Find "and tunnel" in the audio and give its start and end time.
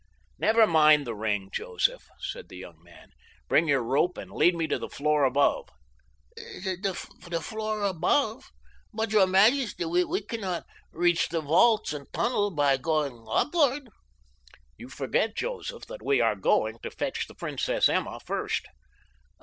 11.93-12.49